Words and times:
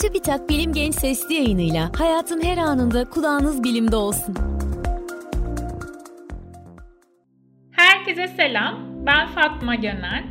TÜBİTAK 0.00 0.48
Bilim 0.48 0.72
Genç 0.72 0.94
Sesli 0.94 1.34
yayınıyla 1.34 1.90
hayatın 1.98 2.42
her 2.42 2.58
anında 2.58 3.04
kulağınız 3.04 3.64
bilimde 3.64 3.96
olsun. 3.96 4.34
Herkese 7.70 8.28
selam, 8.28 8.78
ben 9.06 9.26
Fatma 9.26 9.74
Gönel. 9.74 10.24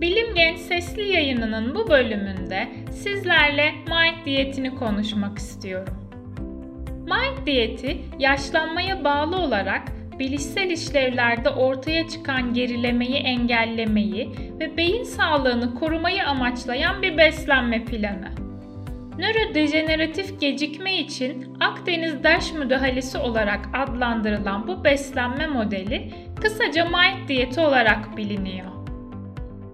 Bilim 0.00 0.34
Genç 0.34 0.58
Sesli 0.58 1.08
yayınının 1.08 1.74
bu 1.74 1.90
bölümünde 1.90 2.68
sizlerle 2.92 3.70
Mind 3.72 4.26
diyetini 4.26 4.74
konuşmak 4.74 5.38
istiyorum. 5.38 5.94
Mind 6.90 7.46
diyeti 7.46 7.98
yaşlanmaya 8.18 9.04
bağlı 9.04 9.36
olarak 9.36 9.82
bilişsel 10.18 10.70
işlevlerde 10.70 11.48
ortaya 11.48 12.08
çıkan 12.08 12.54
gerilemeyi 12.54 13.14
engellemeyi 13.14 14.30
ve 14.60 14.76
beyin 14.76 15.04
sağlığını 15.04 15.74
korumayı 15.74 16.26
amaçlayan 16.26 17.02
bir 17.02 17.18
beslenme 17.18 17.84
planı. 17.84 18.41
Nörodejeneratif 19.22 20.40
gecikme 20.40 20.98
için 20.98 21.56
Akdeniz 21.60 22.24
Daş 22.24 22.52
müdahalesi 22.52 23.18
olarak 23.18 23.68
adlandırılan 23.74 24.66
bu 24.68 24.84
beslenme 24.84 25.46
modeli 25.46 26.12
kısaca 26.40 26.84
MIND 26.84 27.28
diyeti 27.28 27.60
olarak 27.60 28.16
biliniyor. 28.16 28.66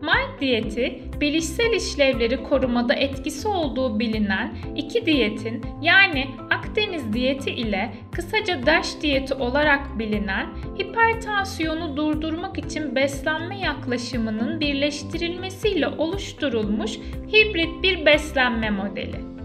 MIND 0.03 0.41
diyeti, 0.41 1.03
bilişsel 1.21 1.73
işlevleri 1.73 2.43
korumada 2.43 2.95
etkisi 2.95 3.49
olduğu 3.49 3.99
bilinen 3.99 4.55
iki 4.77 5.07
diyetin 5.07 5.63
yani 5.83 6.27
Akdeniz 6.51 7.13
diyeti 7.13 7.51
ile 7.51 7.93
kısaca 8.13 8.67
DASH 8.67 9.01
diyeti 9.03 9.35
olarak 9.35 9.99
bilinen 9.99 10.47
hipertansiyonu 10.79 11.97
durdurmak 11.97 12.59
için 12.59 12.95
beslenme 12.95 13.61
yaklaşımının 13.61 14.61
birleştirilmesiyle 14.61 15.89
oluşturulmuş 15.89 16.99
hibrit 17.33 17.83
bir 17.83 18.07
beslenme 18.07 18.71
modeli. 18.71 19.38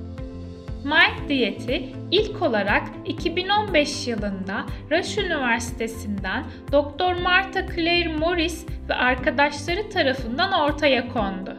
Mind 0.84 1.30
diyeti 1.30 1.89
ilk 2.12 2.42
olarak 2.42 2.84
2015 3.06 4.08
yılında 4.08 4.66
Rush 4.92 5.17
Üniversitesi'nden 5.17 6.44
Dr. 6.72 7.22
Martha 7.22 7.67
Claire 7.75 8.14
Morris 8.14 8.66
ve 8.90 8.94
arkadaşları 8.94 9.90
tarafından 9.90 10.52
ortaya 10.53 11.09
kondu. 11.09 11.58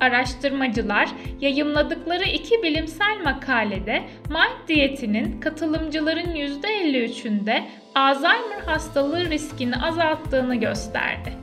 Araştırmacılar 0.00 1.08
yayımladıkları 1.40 2.24
iki 2.24 2.62
bilimsel 2.62 3.20
makalede 3.24 4.02
Mind 4.30 4.68
diyetinin 4.68 5.40
katılımcıların 5.40 6.34
%53'ünde 6.34 7.62
Alzheimer 7.94 8.60
hastalığı 8.66 9.30
riskini 9.30 9.76
azalttığını 9.76 10.54
gösterdi. 10.54 11.39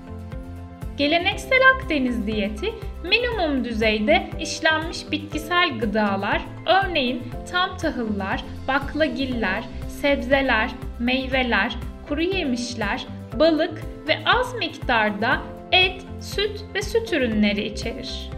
Geleneksel 0.98 1.60
Akdeniz 1.76 2.28
diyeti 2.28 2.74
minimum 3.04 3.64
düzeyde 3.64 4.30
işlenmiş 4.40 5.12
bitkisel 5.12 5.80
gıdalar, 5.80 6.42
örneğin 6.66 7.24
tam 7.52 7.78
tahıllar, 7.78 8.44
baklagiller, 8.68 9.64
sebzeler, 10.02 10.72
meyveler, 11.00 11.78
kuru 12.08 12.22
yemişler, 12.22 13.06
balık 13.40 13.82
ve 14.08 14.18
az 14.26 14.56
miktarda 14.56 15.42
et, 15.72 16.02
süt 16.22 16.64
ve 16.76 16.82
süt 16.82 17.14
ürünleri 17.14 17.66
içerir. 17.66 18.30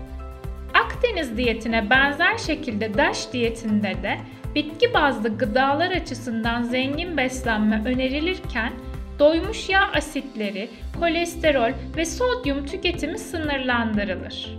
Akdeniz 0.74 1.38
diyetine 1.38 1.90
benzer 1.90 2.38
şekilde 2.38 2.94
DASH 2.94 3.34
diyetinde 3.34 3.94
de 4.04 4.18
bitki 4.56 4.94
bazlı 4.94 5.38
gıdalar 5.38 5.92
açısından 5.92 6.64
zengin 6.64 7.18
beslenme 7.18 7.82
önerilirken 7.86 8.74
doymuş 9.20 9.70
yağ 9.70 9.92
asitleri, 9.96 10.70
kolesterol 11.00 11.72
ve 11.98 12.06
sodyum 12.06 12.66
tüketimi 12.66 13.18
sınırlandırılır. 13.18 14.58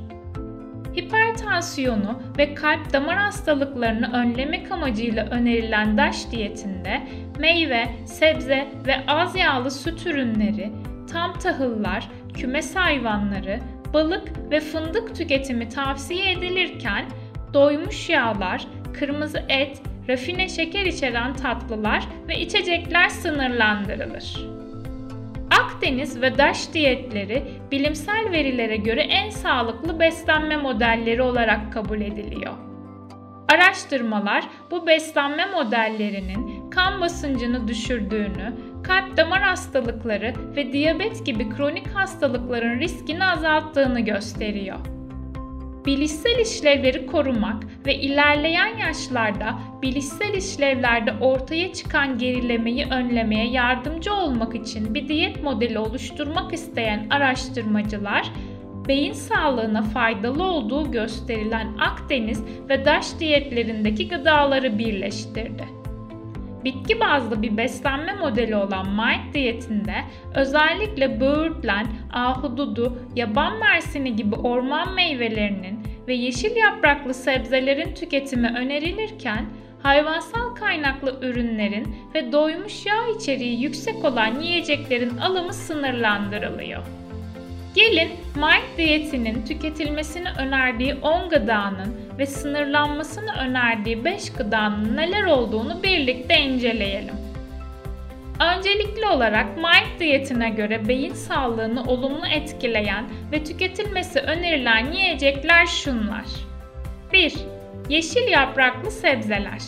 Hipertansiyonu 0.97 2.23
ve 2.39 2.55
kalp 2.55 2.93
damar 2.93 3.19
hastalıklarını 3.19 4.13
önlemek 4.13 4.73
amacıyla 4.73 5.27
önerilen 5.27 5.99
DASH 5.99 6.31
diyetinde 6.31 7.03
meyve, 7.39 7.87
sebze 8.07 8.69
ve 8.87 8.97
az 9.07 9.37
yağlı 9.37 9.71
süt 9.71 10.07
ürünleri, 10.07 10.73
tam 11.13 11.39
tahıllar, 11.39 12.09
kümes 12.35 12.77
hayvanları, 12.77 13.61
balık 13.95 14.51
ve 14.51 14.61
fındık 14.61 15.17
tüketimi 15.17 15.69
tavsiye 15.69 16.33
edilirken 16.33 17.05
doymuş 17.55 18.09
yağlar, 18.09 18.67
kırmızı 18.99 19.43
et, 19.49 19.83
rafine 20.09 20.49
şeker 20.49 20.87
içeren 20.87 21.35
tatlılar 21.35 22.09
ve 22.29 22.41
içecekler 22.41 23.09
sınırlandırılır. 23.09 24.50
Akdeniz 25.81 26.23
ve 26.23 26.39
DASH 26.39 26.73
diyetleri 26.73 27.45
bilimsel 27.71 28.31
verilere 28.33 28.77
göre 28.77 29.01
en 29.01 29.31
sağlıklı 29.31 30.01
beslenme 30.01 30.57
modelleri 30.57 31.23
olarak 31.23 31.73
kabul 31.73 32.01
ediliyor. 32.01 32.53
Araştırmalar 33.49 34.45
bu 34.71 34.87
beslenme 34.87 35.47
modellerinin 35.47 36.71
kan 36.71 37.01
basıncını 37.01 37.69
düşürdüğünü, 37.69 38.55
kalp 38.83 39.17
damar 39.17 39.43
hastalıkları 39.43 40.35
ve 40.57 40.73
diyabet 40.73 41.27
gibi 41.27 41.51
kronik 41.51 41.89
hastalıkların 41.89 42.81
riskini 42.81 43.25
azalttığını 43.25 44.01
gösteriyor 44.01 45.00
bilişsel 45.87 46.39
işlevleri 46.39 47.07
korumak 47.07 47.63
ve 47.87 47.95
ilerleyen 47.95 48.79
yaşlarda 48.79 49.59
bilişsel 49.83 50.35
işlevlerde 50.35 51.13
ortaya 51.21 51.73
çıkan 51.73 52.19
gerilemeyi 52.19 52.87
önlemeye 52.87 53.51
yardımcı 53.51 54.15
olmak 54.15 54.55
için 54.55 54.95
bir 54.95 55.09
diyet 55.09 55.43
modeli 55.43 55.79
oluşturmak 55.79 56.53
isteyen 56.53 57.07
araştırmacılar, 57.11 58.33
beyin 58.89 59.13
sağlığına 59.13 59.83
faydalı 59.83 60.45
olduğu 60.45 60.91
gösterilen 60.91 61.79
Akdeniz 61.79 62.45
ve 62.69 62.85
DASH 62.85 63.19
diyetlerindeki 63.21 64.09
gıdaları 64.09 64.79
birleştirdi. 64.79 65.80
Bitki 66.65 67.01
bazlı 67.01 67.43
bir 67.43 67.57
beslenme 67.57 68.13
modeli 68.13 68.57
olan 68.57 68.89
Mind 68.91 69.35
diyetinde 69.35 69.95
özellikle 70.35 71.21
böğürtlen, 71.21 71.87
ahududu, 72.13 72.99
yaban 73.17 73.59
mersini 73.59 74.17
gibi 74.17 74.35
orman 74.35 74.95
meyvelerinin 74.95 75.79
ve 76.09 76.15
yeşil 76.15 76.57
yapraklı 76.57 77.15
sebzelerin 77.15 77.95
tüketimi 77.95 78.49
önerilirken 78.59 79.45
hayvansal 79.83 80.55
kaynaklı 80.55 81.19
ürünlerin 81.23 81.97
ve 82.15 82.33
doymuş 82.33 82.87
yağ 82.87 83.17
içeriği 83.17 83.63
yüksek 83.63 84.05
olan 84.05 84.41
yiyeceklerin 84.41 85.19
alımı 85.19 85.53
sınırlandırılıyor. 85.53 87.00
Gelin 87.75 88.11
Mind 88.37 88.79
diyetinin 88.79 89.45
tüketilmesini 89.45 90.29
önerdiği 90.39 90.95
10 90.95 91.29
gıdanın 91.29 91.97
ve 92.19 92.27
sınırlanmasını 92.27 93.33
önerdiği 93.33 94.05
5 94.05 94.33
gıdanın 94.33 94.97
neler 94.97 95.25
olduğunu 95.25 95.83
birlikte 95.83 96.41
inceleyelim. 96.41 97.15
Öncelikli 98.41 99.07
olarak 99.07 99.57
Mind 99.57 100.01
diyetine 100.01 100.51
göre 100.51 100.89
beyin 100.89 101.15
sağlığını 101.15 101.85
olumlu 101.85 102.27
etkileyen 102.27 103.05
ve 103.33 103.45
tüketilmesi 103.45 104.21
önerilen 104.21 104.93
yiyecekler 104.93 105.67
şunlar. 105.67 106.27
1. 107.13 107.35
Yeşil 107.89 108.29
yapraklı 108.29 108.91
sebzeler. 108.91 109.61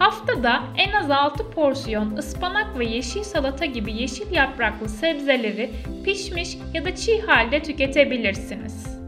Haftada 0.00 0.62
en 0.76 0.92
az 0.92 1.10
6 1.10 1.50
porsiyon 1.50 2.16
ıspanak 2.16 2.78
ve 2.78 2.84
yeşil 2.84 3.22
salata 3.22 3.64
gibi 3.64 3.92
yeşil 3.92 4.32
yapraklı 4.32 4.88
sebzeleri 4.88 5.70
pişmiş 6.04 6.56
ya 6.74 6.84
da 6.84 6.96
çiğ 6.96 7.20
halde 7.20 7.62
tüketebilirsiniz. 7.62 8.98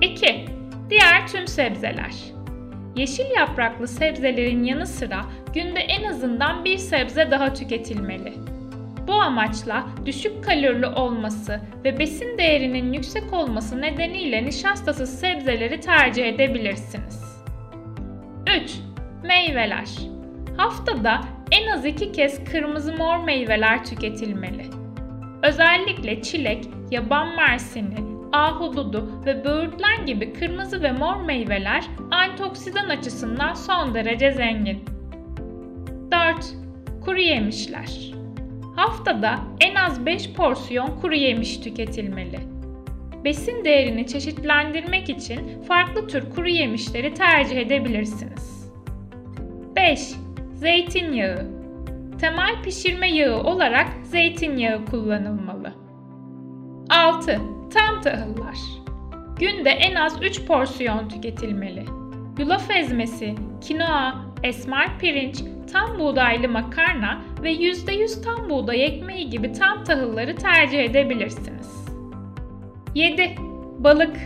2. 0.00 0.44
Diğer 0.90 1.28
tüm 1.28 1.46
sebzeler. 1.46 2.14
Yeşil 2.96 3.30
yapraklı 3.36 3.88
sebzelerin 3.88 4.64
yanı 4.64 4.86
sıra 4.86 5.20
günde 5.54 5.80
en 5.80 6.04
azından 6.04 6.64
bir 6.64 6.78
sebze 6.78 7.30
daha 7.30 7.54
tüketilmeli. 7.54 8.32
Bu 9.08 9.12
amaçla 9.12 9.86
düşük 10.06 10.44
kalorili 10.44 10.86
olması 10.86 11.60
ve 11.84 11.98
besin 11.98 12.38
değerinin 12.38 12.92
yüksek 12.92 13.32
olması 13.32 13.80
nedeniyle 13.80 14.44
nişastasız 14.44 15.20
sebzeleri 15.20 15.80
tercih 15.80 16.26
edebilirsiniz. 16.26 17.42
3. 18.64 18.91
Meyveler. 19.24 19.88
Haftada 20.56 21.20
en 21.50 21.66
az 21.66 21.84
iki 21.84 22.12
kez 22.12 22.44
kırmızı 22.44 22.96
mor 22.96 23.24
meyveler 23.24 23.84
tüketilmeli. 23.84 24.66
Özellikle 25.42 26.22
çilek, 26.22 26.64
yaban 26.90 27.36
mersini, 27.36 27.94
ahududu 28.32 29.22
ve 29.26 29.44
böğürtlen 29.44 30.06
gibi 30.06 30.32
kırmızı 30.32 30.82
ve 30.82 30.92
mor 30.92 31.16
meyveler 31.16 31.84
antioksidan 32.10 32.88
açısından 32.88 33.54
son 33.54 33.94
derece 33.94 34.30
zengin. 34.30 34.84
4. 36.12 36.54
Kuru 37.04 37.20
yemişler. 37.20 38.12
Haftada 38.76 39.38
en 39.60 39.74
az 39.74 40.06
5 40.06 40.32
porsiyon 40.32 41.00
kuru 41.00 41.14
yemiş 41.14 41.56
tüketilmeli. 41.56 42.38
Besin 43.24 43.64
değerini 43.64 44.06
çeşitlendirmek 44.06 45.08
için 45.08 45.62
farklı 45.62 46.08
tür 46.08 46.30
kuru 46.30 46.48
yemişleri 46.48 47.14
tercih 47.14 47.56
edebilirsiniz. 47.56 48.61
5. 49.82 50.14
Zeytinyağı 50.52 51.46
Temel 52.20 52.62
pişirme 52.64 53.10
yağı 53.10 53.42
olarak 53.42 53.88
zeytinyağı 54.02 54.84
kullanılmalı. 54.84 55.72
6. 56.90 57.40
Tam 57.74 58.00
tahıllar 58.00 58.58
Günde 59.38 59.70
en 59.70 59.94
az 59.94 60.22
3 60.22 60.46
porsiyon 60.46 61.08
tüketilmeli. 61.08 61.84
yulaf 62.38 62.70
ezmesi, 62.70 63.34
kinoa, 63.60 64.14
esmer 64.42 64.98
pirinç, 64.98 65.42
tam 65.72 65.98
buğdaylı 65.98 66.48
makarna 66.48 67.20
ve 67.42 67.52
%100 67.52 68.24
tam 68.24 68.50
buğday 68.50 68.84
ekmeği 68.84 69.30
gibi 69.30 69.52
tam 69.52 69.84
tahılları 69.84 70.36
tercih 70.36 70.84
edebilirsiniz. 70.84 71.86
7. 72.94 73.34
Balık 73.78 74.16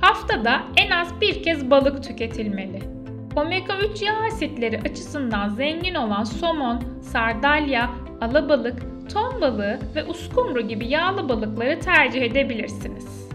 Haftada 0.00 0.62
en 0.76 0.90
az 0.90 1.20
bir 1.20 1.42
kez 1.42 1.70
balık 1.70 2.04
tüketilmeli. 2.04 2.95
Omega 3.36 3.78
3 3.78 4.02
yağ 4.02 4.14
asitleri 4.26 4.80
açısından 4.80 5.48
zengin 5.48 5.94
olan 5.94 6.24
somon, 6.24 6.82
sardalya, 7.02 7.90
alabalık, 8.20 8.82
ton 9.12 9.40
balığı 9.40 9.78
ve 9.94 10.04
uskumru 10.04 10.60
gibi 10.60 10.88
yağlı 10.88 11.28
balıkları 11.28 11.80
tercih 11.80 12.22
edebilirsiniz. 12.22 13.28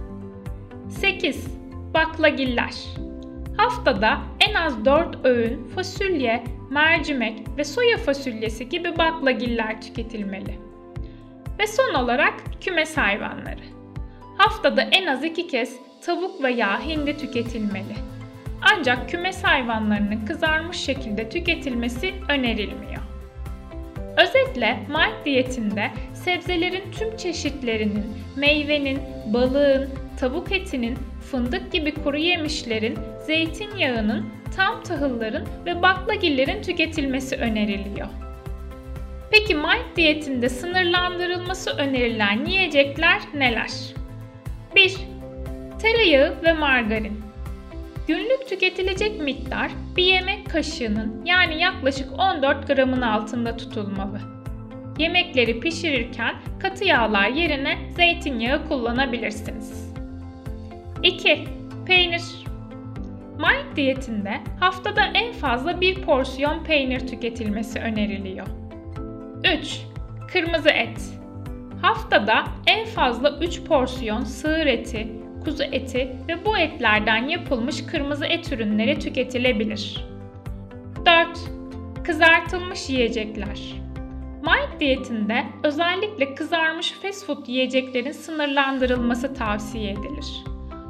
8. 0.90 1.48
Baklagiller 1.94 2.76
Haftada 3.58 4.22
en 4.50 4.54
az 4.54 4.86
4 4.86 5.26
öğün 5.26 5.68
fasulye, 5.68 6.44
mercimek 6.70 7.58
ve 7.58 7.64
soya 7.64 7.98
fasulyesi 7.98 8.70
gibi 8.70 8.98
baklagiller 8.98 9.82
tüketilmeli. 9.82 10.60
Ve 11.60 11.68
son 11.68 11.94
olarak 11.94 12.34
kümes 12.62 12.98
hayvanları. 12.98 13.64
Haftada 14.38 14.82
en 14.82 15.08
az 15.08 15.24
2 15.24 15.48
kez 15.48 15.76
tavuk 16.06 16.44
veya 16.44 16.82
hindi 16.86 17.18
tüketilmeli. 17.18 18.11
Ancak 18.62 19.10
kümes 19.10 19.44
hayvanlarının 19.44 20.26
kızarmış 20.26 20.78
şekilde 20.78 21.30
tüketilmesi 21.30 22.14
önerilmiyor. 22.30 23.02
Özetle 24.18 24.80
Mike 24.90 25.26
diyetinde 25.26 25.92
sebzelerin 26.14 26.92
tüm 26.92 27.18
çeşitlerinin, 27.18 28.06
meyvenin, 28.36 29.00
balığın, 29.34 29.90
tavuk 30.20 30.52
etinin, 30.52 30.98
fındık 31.32 31.72
gibi 31.72 31.94
kuru 31.94 32.18
yemişlerin, 32.18 33.00
zeytinyağının, 33.26 34.26
tam 34.56 34.84
tahılların 34.84 35.46
ve 35.66 35.82
baklagillerin 35.82 36.62
tüketilmesi 36.62 37.36
öneriliyor. 37.36 38.08
Peki 39.32 39.56
Mike 39.56 39.96
diyetinde 39.96 40.50
sınırlandırılması 40.50 41.72
önerilen 41.72 42.46
yiyecekler 42.46 43.22
neler? 43.34 43.72
1. 44.76 44.98
Tereyağı 45.82 46.44
ve 46.44 46.54
margarin. 46.54 47.31
Günlük 48.08 48.48
tüketilecek 48.50 49.22
miktar 49.22 49.72
bir 49.98 50.04
yemek 50.04 50.50
kaşığının 50.50 51.26
yani 51.26 51.62
yaklaşık 51.62 52.20
14 52.20 52.68
gramın 52.68 53.02
altında 53.02 53.58
tutulmalı. 53.58 54.20
Yemekleri 54.98 55.60
pişirirken 55.60 56.36
katı 56.60 56.86
yağlar 56.86 57.28
yerine 57.28 57.78
zeytinyağı 57.96 58.68
kullanabilirsiniz. 58.68 59.94
2. 61.04 61.44
Peynir 61.88 62.22
Mike 63.38 63.76
diyetinde 63.76 64.40
haftada 64.60 65.02
en 65.14 65.34
fazla 65.34 65.82
bir 65.82 66.02
porsiyon 66.02 66.64
peynir 66.64 67.08
tüketilmesi 67.08 67.80
öneriliyor. 67.80 68.48
3. 69.62 69.82
Kırmızı 70.34 70.70
et 70.70 71.02
Haftada 71.82 72.44
en 72.68 72.86
fazla 72.86 73.40
3 73.42 73.64
porsiyon 73.64 74.24
sığır 74.24 74.66
eti, 74.66 75.08
kuzu 75.44 75.64
eti 75.64 76.16
ve 76.28 76.46
bu 76.46 76.58
etlerden 76.58 77.28
yapılmış 77.28 77.86
kırmızı 77.86 78.26
et 78.26 78.52
ürünleri 78.52 79.00
tüketilebilir. 79.00 80.06
4. 81.06 81.28
Kızartılmış 82.04 82.90
yiyecekler. 82.90 83.82
Mike 84.42 84.80
diyetinde 84.80 85.44
özellikle 85.64 86.36
kızarmış 86.36 86.92
fast 86.92 87.26
food 87.26 87.48
yiyeceklerin 87.48 88.12
sınırlandırılması 88.12 89.34
tavsiye 89.34 89.92
edilir. 89.92 90.44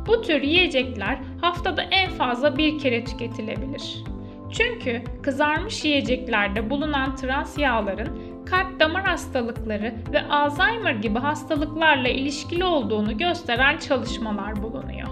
Bu 0.07 0.21
tür 0.21 0.41
yiyecekler 0.41 1.19
haftada 1.41 1.81
en 1.81 2.09
fazla 2.09 2.57
bir 2.57 2.79
kere 2.79 3.03
tüketilebilir. 3.03 4.03
Çünkü 4.51 5.03
kızarmış 5.23 5.85
yiyeceklerde 5.85 6.69
bulunan 6.69 7.15
trans 7.15 7.57
yağların 7.57 8.30
kalp 8.51 8.79
damar 8.79 9.03
hastalıkları 9.03 9.93
ve 10.13 10.21
Alzheimer 10.21 10.91
gibi 10.91 11.19
hastalıklarla 11.19 12.09
ilişkili 12.09 12.63
olduğunu 12.63 13.17
gösteren 13.17 13.77
çalışmalar 13.77 14.63
bulunuyor. 14.63 15.07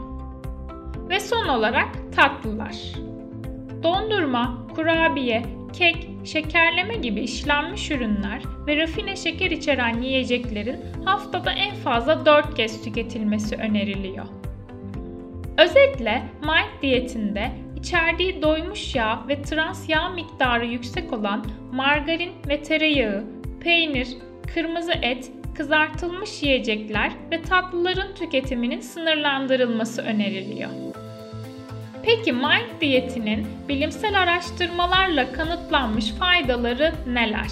Ve 1.09 1.19
son 1.19 1.47
olarak 1.47 1.87
tatlılar. 2.15 2.75
Dondurma, 3.83 4.67
kurabiye, 4.75 5.43
kek, 5.73 6.09
şekerleme 6.25 6.95
gibi 6.95 7.19
işlenmiş 7.19 7.91
ürünler 7.91 8.41
ve 8.67 8.77
rafine 8.77 9.15
şeker 9.15 9.51
içeren 9.51 10.01
yiyeceklerin 10.01 10.79
haftada 11.05 11.51
en 11.51 11.75
fazla 11.75 12.25
4 12.25 12.55
kez 12.55 12.83
tüketilmesi 12.83 13.55
öneriliyor. 13.55 14.25
Özetle 15.57 16.23
Mike 16.41 16.81
diyetinde 16.81 17.51
içerdiği 17.79 18.41
doymuş 18.41 18.95
yağ 18.95 19.23
ve 19.27 19.41
trans 19.41 19.89
yağ 19.89 20.09
miktarı 20.09 20.65
yüksek 20.65 21.13
olan 21.13 21.45
margarin 21.71 22.31
ve 22.49 22.63
tereyağı, 22.63 23.23
peynir, 23.59 24.07
kırmızı 24.53 24.93
et, 25.01 25.31
kızartılmış 25.55 26.43
yiyecekler 26.43 27.11
ve 27.31 27.41
tatlıların 27.41 28.15
tüketiminin 28.15 28.79
sınırlandırılması 28.79 30.01
öneriliyor. 30.01 30.69
Peki 32.03 32.33
Mike 32.33 32.81
diyetinin 32.81 33.47
bilimsel 33.69 34.21
araştırmalarla 34.21 35.33
kanıtlanmış 35.33 36.11
faydaları 36.11 36.93
neler? 37.07 37.51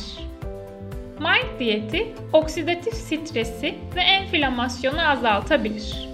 Mike 1.20 1.60
diyeti 1.60 2.08
oksidatif 2.34 2.94
stresi 2.94 3.76
ve 3.96 4.02
enflamasyonu 4.02 5.10
azaltabilir. 5.10 6.10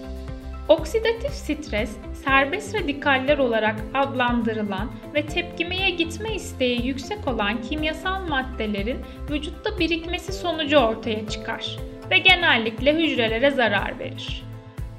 Oksidatif 0.67 1.31
stres, 1.31 1.97
serbest 2.25 2.75
radikaller 2.75 3.37
olarak 3.37 3.75
adlandırılan 3.93 4.91
ve 5.15 5.25
tepkimeye 5.25 5.89
gitme 5.89 6.35
isteği 6.35 6.87
yüksek 6.87 7.27
olan 7.27 7.61
kimyasal 7.61 8.27
maddelerin 8.27 8.97
vücutta 9.29 9.79
birikmesi 9.79 10.33
sonucu 10.33 10.77
ortaya 10.77 11.27
çıkar 11.27 11.77
ve 12.11 12.17
genellikle 12.17 12.93
hücrelere 12.95 13.51
zarar 13.51 13.99
verir. 13.99 14.43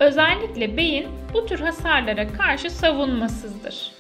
Özellikle 0.01 0.77
beyin 0.77 1.07
bu 1.35 1.47
tür 1.47 1.61
hasarlara 1.61 2.33
karşı 2.33 2.71
savunmasızdır. 2.71 3.93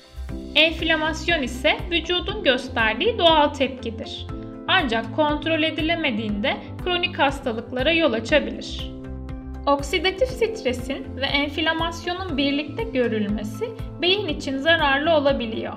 Enflamasyon 0.54 1.42
ise 1.42 1.76
vücudun 1.90 2.44
gösterdiği 2.44 3.18
doğal 3.18 3.48
tepkidir. 3.48 4.26
Ancak 4.68 5.16
kontrol 5.16 5.62
edilemediğinde 5.62 6.56
kronik 6.84 7.18
hastalıklara 7.18 7.92
yol 7.92 8.12
açabilir. 8.12 8.93
Oksidatif 9.66 10.28
stresin 10.28 11.16
ve 11.16 11.26
enflamasyonun 11.26 12.36
birlikte 12.36 12.82
görülmesi 12.82 13.64
beyin 14.02 14.28
için 14.28 14.58
zararlı 14.58 15.14
olabiliyor. 15.14 15.72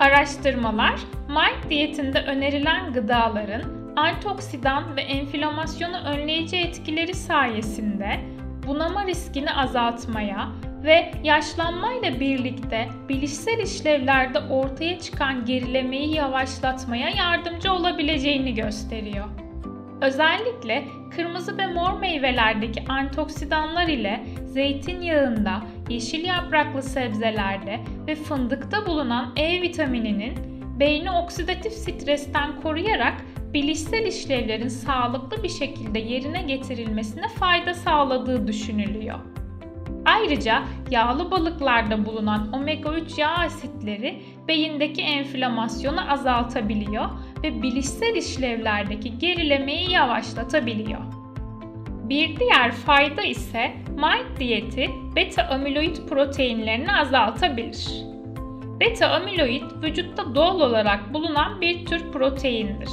Araştırmalar, 0.00 0.94
Mike 1.28 1.70
diyetinde 1.70 2.22
önerilen 2.22 2.92
gıdaların 2.92 3.62
antioksidan 3.96 4.96
ve 4.96 5.00
enflamasyonu 5.00 5.96
önleyici 5.96 6.56
etkileri 6.56 7.14
sayesinde 7.14 8.20
bunama 8.66 9.06
riskini 9.06 9.52
azaltmaya 9.52 10.48
ve 10.84 11.12
yaşlanmayla 11.24 12.20
birlikte 12.20 12.88
bilişsel 13.08 13.58
işlevlerde 13.58 14.38
ortaya 14.38 14.98
çıkan 15.00 15.44
gerilemeyi 15.44 16.14
yavaşlatmaya 16.14 17.08
yardımcı 17.08 17.72
olabileceğini 17.72 18.54
gösteriyor. 18.54 19.26
Özellikle 20.00 20.84
kırmızı 21.10 21.58
ve 21.58 21.66
mor 21.66 22.00
meyvelerdeki 22.00 22.84
antioksidanlar 22.88 23.88
ile 23.88 24.24
zeytinyağında, 24.44 25.62
yeşil 25.88 26.24
yapraklı 26.24 26.82
sebzelerde 26.82 27.80
ve 28.06 28.14
fındıkta 28.14 28.86
bulunan 28.86 29.32
E 29.36 29.62
vitamininin 29.62 30.34
beyni 30.80 31.10
oksidatif 31.10 31.72
stresten 31.72 32.60
koruyarak 32.62 33.14
bilişsel 33.54 34.06
işlevlerin 34.06 34.68
sağlıklı 34.68 35.42
bir 35.42 35.48
şekilde 35.48 35.98
yerine 35.98 36.42
getirilmesine 36.42 37.28
fayda 37.28 37.74
sağladığı 37.74 38.46
düşünülüyor. 38.46 39.18
Ayrıca 40.04 40.62
yağlı 40.90 41.30
balıklarda 41.30 42.06
bulunan 42.06 42.52
omega 42.52 42.94
3 42.94 43.18
yağ 43.18 43.30
asitleri 43.30 44.22
beyindeki 44.48 45.02
enflamasyonu 45.02 46.12
azaltabiliyor 46.12 47.04
ve 47.42 47.62
bilişsel 47.62 48.16
işlevlerdeki 48.16 49.18
gerilemeyi 49.18 49.90
yavaşlatabiliyor. 49.90 51.00
Bir 52.08 52.36
diğer 52.36 52.72
fayda 52.72 53.22
ise 53.22 53.72
Mike 53.96 54.40
diyeti 54.40 54.90
beta 55.16 55.42
amiloid 55.42 55.96
proteinlerini 56.08 56.92
azaltabilir. 56.92 57.88
Beta 58.80 59.08
amiloid 59.08 59.62
vücutta 59.82 60.34
doğal 60.34 60.60
olarak 60.60 61.14
bulunan 61.14 61.60
bir 61.60 61.86
tür 61.86 62.12
proteindir. 62.12 62.90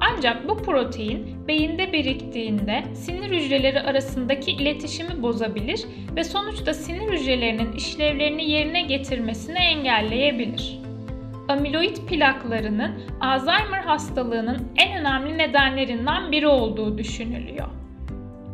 Ancak 0.00 0.48
bu 0.48 0.56
protein 0.56 1.48
beyinde 1.48 1.92
biriktiğinde 1.92 2.84
sinir 2.94 3.30
hücreleri 3.30 3.80
arasındaki 3.80 4.50
iletişimi 4.50 5.22
bozabilir 5.22 5.84
ve 6.16 6.24
sonuçta 6.24 6.74
sinir 6.74 7.12
hücrelerinin 7.12 7.72
işlevlerini 7.72 8.50
yerine 8.50 8.82
getirmesini 8.82 9.58
engelleyebilir. 9.58 10.79
Amiloid 11.50 11.96
plaklarının 11.96 13.02
Alzheimer 13.20 13.82
hastalığının 13.82 14.68
en 14.76 15.00
önemli 15.00 15.38
nedenlerinden 15.38 16.32
biri 16.32 16.46
olduğu 16.46 16.98
düşünülüyor. 16.98 17.68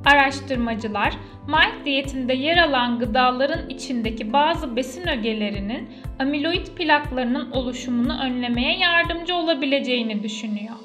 Araştırmacılar, 0.05 1.15
Mild 1.49 1.85
diyetinde 1.85 2.35
yer 2.35 2.59
alan 2.59 2.99
gıdaların 2.99 3.69
içindeki 3.69 4.33
bazı 4.33 4.76
besin 4.76 5.09
ögelerinin 5.09 5.88
amiloid 6.19 6.67
plaklarının 6.67 7.50
oluşumunu 7.50 8.23
önlemeye 8.23 8.79
yardımcı 8.79 9.35
olabileceğini 9.35 10.23
düşünüyor. 10.23 10.76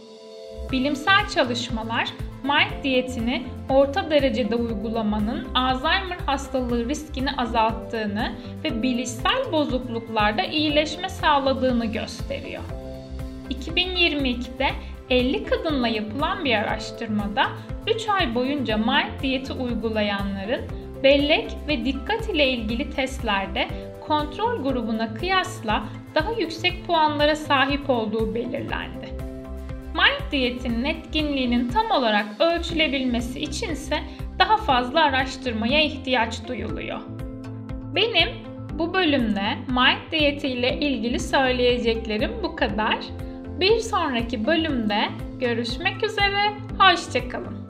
Bilimsel 0.71 1.27
çalışmalar 1.35 2.09
Mild 2.43 2.83
diyetini 2.83 3.43
orta 3.69 4.11
derecede 4.11 4.55
uygulamanın 4.55 5.47
Alzheimer 5.55 6.17
hastalığı 6.25 6.89
riskini 6.89 7.31
azalttığını 7.31 8.31
ve 8.63 8.83
bilişsel 8.83 9.51
bozukluklarda 9.51 10.43
iyileşme 10.43 11.09
sağladığını 11.09 11.85
gösteriyor. 11.85 12.63
2022'de 13.49 14.67
50 15.09 15.43
kadınla 15.43 15.87
yapılan 15.87 16.45
bir 16.45 16.55
araştırmada 16.55 17.47
3 17.95 18.09
ay 18.09 18.35
boyunca 18.35 18.77
Mild 18.77 19.21
diyeti 19.21 19.53
uygulayanların 19.53 20.61
bellek 21.03 21.51
ve 21.67 21.85
dikkat 21.85 22.29
ile 22.29 22.49
ilgili 22.49 22.89
testlerde 22.89 23.67
kontrol 24.07 24.63
grubuna 24.63 25.13
kıyasla 25.13 25.83
daha 26.15 26.31
yüksek 26.31 26.87
puanlara 26.87 27.35
sahip 27.35 27.89
olduğu 27.89 28.35
belirlendi. 28.35 29.20
Mild 29.93 30.31
diyetinin 30.31 30.83
etkinliğinin 30.83 31.69
tam 31.69 31.91
olarak 31.91 32.25
ölçülebilmesi 32.39 33.39
içinse 33.39 33.99
daha 34.39 34.57
fazla 34.57 35.03
araştırmaya 35.03 35.83
ihtiyaç 35.83 36.47
duyuluyor. 36.47 36.99
Benim 37.95 38.29
bu 38.79 38.93
bölümde 38.93 39.57
Mild 39.67 40.11
diyeti 40.11 40.47
ile 40.47 40.79
ilgili 40.79 41.19
söyleyeceklerim 41.19 42.31
bu 42.43 42.55
kadar. 42.55 42.99
Bir 43.59 43.79
sonraki 43.79 44.45
bölümde 44.45 45.09
görüşmek 45.39 46.03
üzere, 46.03 46.53
hoşçakalın. 46.79 47.61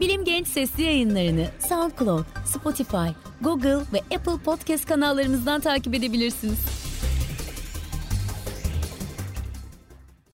Bilim 0.00 0.24
Genç 0.24 0.48
sesli 0.48 0.82
yayınlarını 0.82 1.46
SoundCloud, 1.58 2.24
Spotify, 2.44 3.08
Google 3.40 3.78
ve 3.92 4.16
Apple 4.16 4.42
Podcast 4.44 4.86
kanallarımızdan 4.86 5.60
takip 5.60 5.94
edebilirsiniz. 5.94 6.79